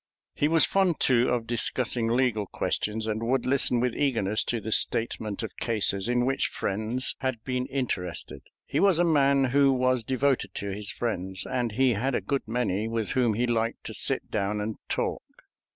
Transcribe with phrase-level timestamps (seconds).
[0.33, 4.71] He was fond, too, of discussing legal questions, and would listen with eagerness to the
[4.71, 8.41] statement of cases in which friends had been interested.
[8.65, 12.47] He was a man who was devoted to his friends, and he had a good
[12.47, 15.21] many with whom he liked to sit down and talk.